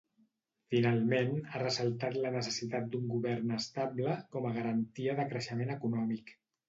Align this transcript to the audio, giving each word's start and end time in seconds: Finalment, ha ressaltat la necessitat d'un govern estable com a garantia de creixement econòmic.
Finalment, 0.73 1.33
ha 1.49 1.59
ressaltat 1.63 2.17
la 2.23 2.31
necessitat 2.37 2.87
d'un 2.95 3.05
govern 3.11 3.55
estable 3.59 4.17
com 4.37 4.49
a 4.49 4.55
garantia 4.57 5.17
de 5.21 5.27
creixement 5.35 5.75
econòmic. 5.77 6.35